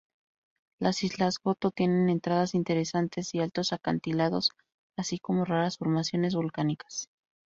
[0.79, 4.49] Las Islas Goto tienen entradas interesantes y altos acantilados,
[4.97, 7.07] así como raras formaciones volcánicas.